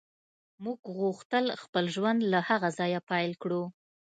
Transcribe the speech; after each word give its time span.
موږ 0.63 0.79
غوښتل 0.99 1.45
خپل 1.63 1.85
ژوند 1.95 2.19
له 2.31 2.39
هغه 2.49 2.69
ځایه 2.77 2.99
پیل 3.09 3.31
کړو 3.41 3.63